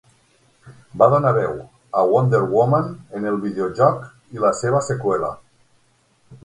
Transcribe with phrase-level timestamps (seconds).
[1.01, 1.51] Va donar veu
[1.99, 4.01] a Wonder Woman en el videojoc
[4.39, 5.33] i la seva seqüela.